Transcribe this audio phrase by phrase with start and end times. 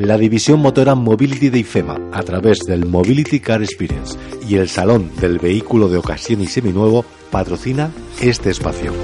[0.00, 4.18] La división motora Mobility de IFEMA, a través del Mobility Car Experience
[4.48, 8.94] y el Salón del Vehículo de Ocasión y Seminuevo, patrocina este espacio.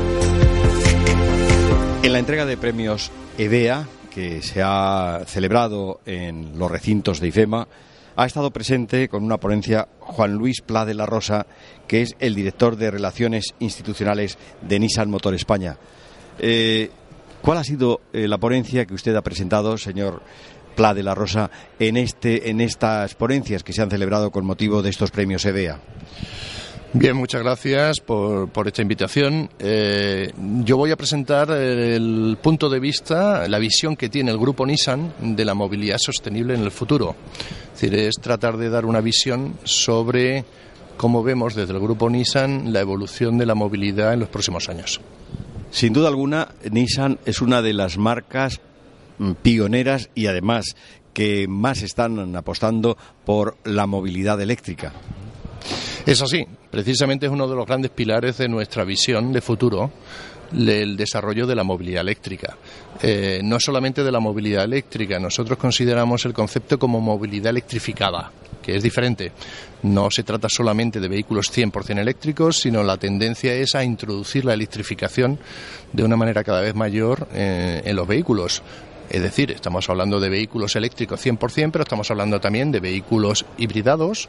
[2.03, 7.69] En la entrega de premios EDEA, que se ha celebrado en los recintos de IFEMA,
[8.17, 11.47] ha estado presente con una ponencia Juan Luis Pla de la Rosa,
[11.87, 15.77] que es el director de Relaciones Institucionales de Nissan Motor España.
[16.39, 16.89] Eh,
[17.43, 20.23] ¿Cuál ha sido eh, la ponencia que usted ha presentado, señor
[20.77, 24.83] Pla de la Rosa en, este, en estas ponencias que se han celebrado con motivo
[24.83, 25.81] de estos premios EDEA.
[26.93, 29.51] Bien, muchas gracias por, esta invitación.
[29.59, 30.33] Eh,
[30.65, 35.13] yo voy a presentar el punto de vista, la visión que tiene el grupo Nissan
[35.21, 37.15] de la movilidad sostenible en el futuro.
[37.75, 40.47] Es decir, es tratar de dar una visión sobre
[40.97, 45.01] cómo vemos desde el grupo Nissan la evolución de la movilidad en los próximos años.
[45.71, 48.61] Sin duda alguna, Nissan es una de las marcas
[49.43, 50.77] pioneras y además
[51.13, 54.93] que más están apostando por la movilidad eléctrica.
[56.05, 59.91] Es así, precisamente es uno de los grandes pilares de nuestra visión de futuro
[60.53, 62.57] el desarrollo de la movilidad eléctrica.
[63.03, 68.31] Eh, no solamente de la movilidad eléctrica, nosotros consideramos el concepto como movilidad electrificada,
[68.63, 69.33] que es diferente.
[69.83, 74.55] No se trata solamente de vehículos 100% eléctricos, sino la tendencia es a introducir la
[74.55, 75.39] electrificación
[75.93, 78.63] de una manera cada vez mayor eh, en los vehículos.
[79.11, 84.29] Es decir, estamos hablando de vehículos eléctricos 100%, pero estamos hablando también de vehículos hibridados,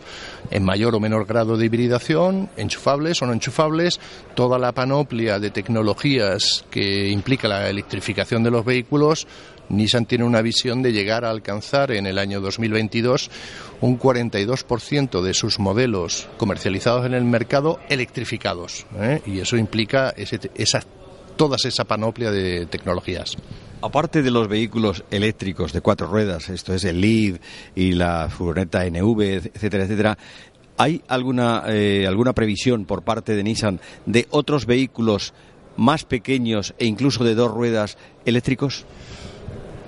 [0.51, 3.99] en mayor o menor grado de hibridación, enchufables o no enchufables,
[4.35, 9.27] toda la panoplia de tecnologías que implica la electrificación de los vehículos.
[9.69, 13.29] Nissan tiene una visión de llegar a alcanzar en el año 2022
[13.81, 18.85] un 42% de sus modelos comercializados en el mercado electrificados.
[18.97, 19.21] ¿eh?
[19.25, 20.81] Y eso implica esa,
[21.35, 23.35] toda esa panoplia de tecnologías.
[23.79, 27.39] Aparte de los vehículos eléctricos de cuatro ruedas, esto es el LEAD
[27.75, 29.21] y la furgoneta NV,
[29.53, 30.17] etcétera, etcétera,
[30.77, 35.33] ¿hay alguna, eh, alguna previsión por parte de Nissan de otros vehículos
[35.75, 38.85] más pequeños e incluso de dos ruedas eléctricos?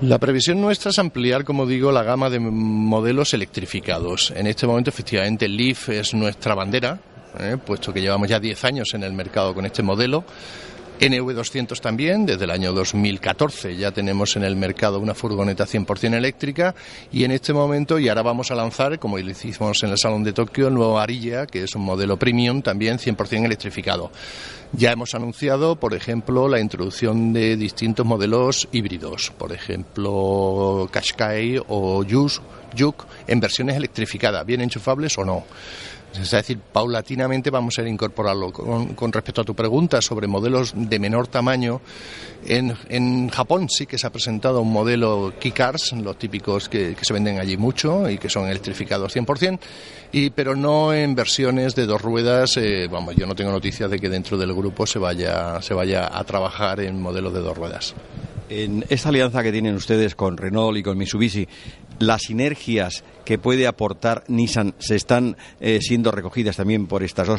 [0.02, 4.32] La previsión nuestra es ampliar, como digo, la gama de modelos electrificados.
[4.36, 7.00] En este momento, efectivamente, el Leaf es nuestra bandera,
[7.40, 10.24] eh, puesto que llevamos ya 10 años en el mercado con este modelo.
[11.00, 16.76] NV200 también, desde el año 2014 ya tenemos en el mercado una furgoneta 100% eléctrica
[17.12, 20.34] y en este momento, y ahora vamos a lanzar, como hicimos en el Salón de
[20.34, 24.12] Tokio, el nuevo Arilla, que es un modelo premium también 100% electrificado.
[24.74, 32.04] Ya hemos anunciado, por ejemplo, la introducción de distintos modelos híbridos, por ejemplo, Qashqai o
[32.04, 35.46] Juke en versiones electrificadas, bien enchufables o no.
[36.14, 38.52] Es decir, paulatinamente vamos a incorporarlo.
[38.52, 41.82] Con, respecto a tu pregunta sobre modelos de menor tamaño,
[42.46, 47.40] en, Japón sí que se ha presentado un modelo Keycars, los típicos que, se venden
[47.40, 49.60] allí mucho y que son electrificados 100%,
[50.12, 52.58] y, pero no en versiones de dos ruedas.
[52.58, 56.10] Eh, vamos, yo no tengo noticias de que dentro del grupo se vaya, se vaya
[56.12, 57.94] a trabajar en modelos de dos ruedas.
[58.50, 61.48] En esta alianza que tienen ustedes con Renault y con Mitsubishi,
[62.00, 67.30] las sinergias que puede aportar Nissan se están eh, siendo recogidas también por estas,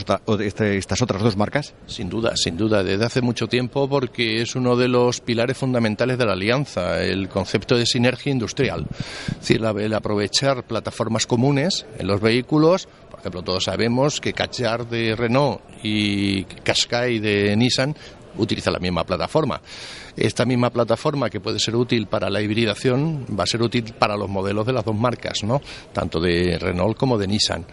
[0.41, 1.75] este, estas otras dos marcas?
[1.87, 6.17] Sin duda, sin duda, desde hace mucho tiempo porque es uno de los pilares fundamentales
[6.17, 8.87] de la alianza, el concepto de sinergia industrial.
[9.31, 14.89] Es decir, el aprovechar plataformas comunes en los vehículos por ejemplo, todos sabemos que Cachar
[14.89, 17.95] de Renault y Qashqai de Nissan
[18.37, 19.61] utilizan la misma plataforma.
[20.17, 24.17] Esta misma plataforma que puede ser útil para la hibridación va a ser útil para
[24.17, 25.61] los modelos de las dos marcas, ¿no?
[25.93, 27.65] tanto de Renault como de Nissan.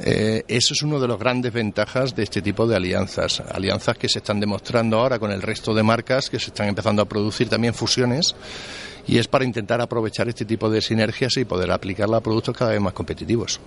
[0.00, 3.40] Eh, eso es una de las grandes ventajas de este tipo de alianzas.
[3.40, 7.02] Alianzas que se están demostrando ahora con el resto de marcas, que se están empezando
[7.02, 8.34] a producir también fusiones
[9.08, 12.72] y es para intentar aprovechar este tipo de sinergias y poder aplicarla a productos cada
[12.72, 13.58] vez más competitivos.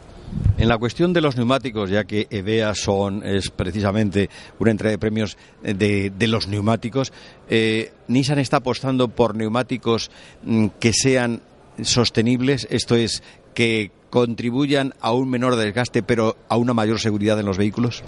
[0.58, 4.30] En la cuestión de los neumáticos, ya que EVEA son, es precisamente
[4.60, 7.12] una entrega de premios de, de los neumáticos,
[7.50, 10.12] eh, Nissan está apostando por neumáticos
[10.44, 11.42] mm, que sean
[11.82, 13.24] sostenibles, esto es,
[13.56, 18.04] que contribuyan a un menor desgaste pero a una mayor seguridad en los vehículos.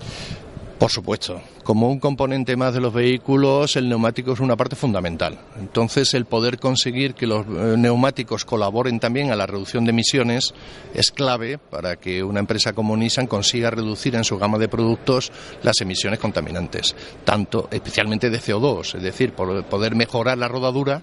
[0.83, 1.41] Por supuesto.
[1.63, 5.39] Como un componente más de los vehículos, el neumático es una parte fundamental.
[5.57, 10.53] Entonces, el poder conseguir que los eh, neumáticos colaboren también a la reducción de emisiones
[10.93, 15.31] es clave para que una empresa como Nissan consiga reducir en su gama de productos
[15.61, 21.01] las emisiones contaminantes, tanto especialmente de CO2, es decir, poder mejorar la rodadura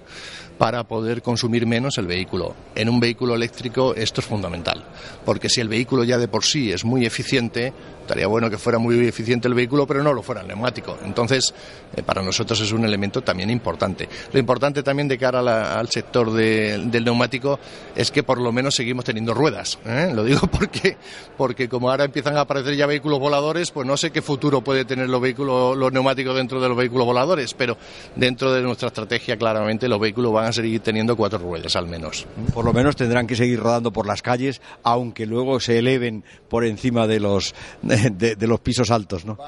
[0.60, 2.54] para poder consumir menos el vehículo.
[2.74, 4.84] En un vehículo eléctrico esto es fundamental,
[5.24, 7.72] porque si el vehículo ya de por sí es muy eficiente,
[8.02, 10.98] estaría bueno que fuera muy eficiente el vehículo, pero no lo fuera el neumático.
[11.04, 11.54] Entonces,
[11.96, 14.08] eh, para nosotros es un elemento también importante.
[14.32, 17.58] Lo importante también de cara al sector del neumático
[17.94, 19.78] es que por lo menos seguimos teniendo ruedas.
[19.84, 20.10] ¿eh?
[20.14, 20.96] Lo digo porque,
[21.36, 24.84] porque como ahora empiezan a aparecer ya vehículos voladores, pues no sé qué futuro puede
[24.84, 27.76] tener los vehículos, los neumáticos dentro de los vehículos voladores, pero
[28.16, 32.26] dentro de nuestra estrategia claramente los vehículos van a seguir teniendo cuatro ruedas al menos.
[32.52, 36.64] Por lo menos tendrán que seguir rodando por las calles, aunque luego se eleven por
[36.64, 39.38] encima de los, de, los pisos altos, ¿no?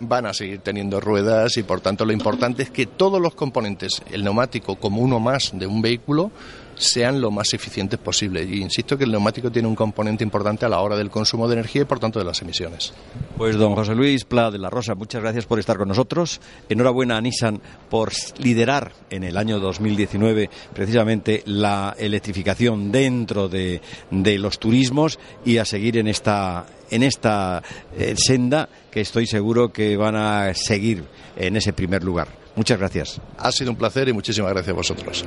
[0.00, 4.02] Van a, seguir teniendo ruedas y por tanto lo importante es que todos los componentes,
[4.10, 6.30] el neumático como uno más de un vehículo,
[6.76, 8.44] sean lo más eficientes posible.
[8.44, 11.54] Y insisto que el neumático tiene un componente importante a la hora del consumo de
[11.54, 12.92] energía y por tanto de las emisiones.
[13.36, 16.40] Pues don José Luis Pla de la Rosa, muchas gracias por estar con nosotros.
[16.68, 23.80] Enhorabuena a Nissan por liderar en el año 2019 precisamente la electrificación dentro de,
[24.10, 27.62] los turismos y a seguir en esta en esta
[27.96, 31.04] eh, senda que estoy seguro que van a seguir
[31.36, 32.28] en ese primer lugar.
[32.54, 33.20] Muchas gracias.
[33.38, 35.24] Ha sido un placer y muchísimas gracias a vosotros.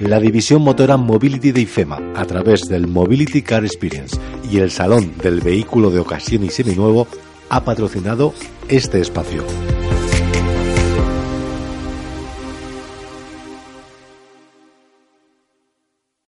[0.00, 4.18] la división motora Mobility de IFEMA, a través del Mobility Car Experience
[4.50, 7.06] y el Salón del Vehículo de Ocasión y Seminuevo,
[7.50, 8.32] ha patrocinado
[8.68, 9.44] este espacio.